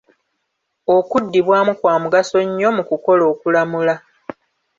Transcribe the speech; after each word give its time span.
Okuddibwamu 0.95 1.71
kwa 1.79 1.93
mugaso 2.01 2.37
nnyo 2.47 2.69
mu 2.77 2.83
kukola 2.89 3.23
okulamula. 3.31 3.95